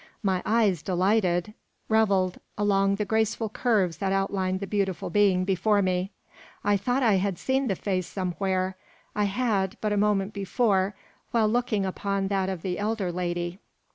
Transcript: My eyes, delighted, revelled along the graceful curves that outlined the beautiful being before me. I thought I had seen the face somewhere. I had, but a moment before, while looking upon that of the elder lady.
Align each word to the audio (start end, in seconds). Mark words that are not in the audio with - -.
My 0.23 0.41
eyes, 0.47 0.81
delighted, 0.81 1.53
revelled 1.87 2.39
along 2.57 2.95
the 2.95 3.05
graceful 3.05 3.49
curves 3.49 3.97
that 3.97 4.11
outlined 4.11 4.59
the 4.59 4.65
beautiful 4.65 5.11
being 5.11 5.45
before 5.45 5.83
me. 5.83 6.11
I 6.63 6.75
thought 6.75 7.03
I 7.03 7.17
had 7.17 7.37
seen 7.37 7.67
the 7.67 7.75
face 7.75 8.07
somewhere. 8.07 8.77
I 9.15 9.25
had, 9.25 9.77
but 9.79 9.93
a 9.93 9.97
moment 9.97 10.33
before, 10.33 10.95
while 11.29 11.47
looking 11.47 11.85
upon 11.85 12.29
that 12.29 12.49
of 12.49 12.63
the 12.63 12.79
elder 12.79 13.11
lady. 13.11 13.59